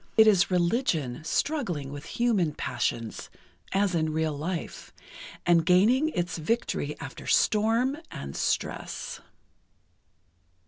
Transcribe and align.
It 0.17 0.25
is 0.25 0.49
religion 0.49 1.23
struggling 1.23 1.91
with 1.91 2.05
human 2.17 2.55
passions, 2.55 3.29
as 3.71 3.93
in 3.93 4.11
real 4.11 4.33
life, 4.33 4.91
and 5.45 5.63
gaining 5.63 6.09
its 6.09 6.39
victory 6.39 6.95
after 6.99 7.27
storm 7.27 7.95
and 8.09 8.35
stress. 8.35 9.21